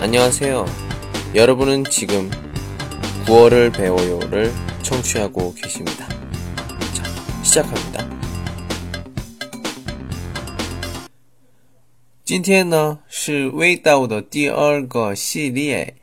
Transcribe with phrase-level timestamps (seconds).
[0.00, 0.64] 안녕하세요.
[1.34, 2.30] 여러분은 지금
[3.26, 6.08] 구어를 배워요를 청취하고 계십니다.
[6.94, 7.04] 자,
[7.42, 8.08] 시작합니다.
[12.24, 15.96] 今天呢是味道的第二个系列。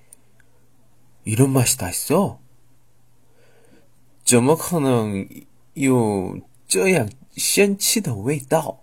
[1.24, 2.40] 이런 맛이 다 있어?
[4.24, 5.28] 怎么可能
[5.74, 8.81] 有这样仙气的味道？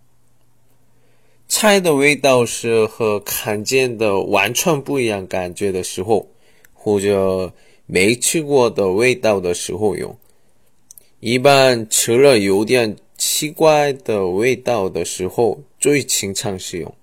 [1.52, 6.28] 菜的味道是和看见的完全不一样感觉的时候，
[6.74, 7.52] 或者
[7.88, 10.16] 没吃过的味道的时候用。
[11.20, 16.94] 一般吃了有点奇怪的味道的时候，最经常使用。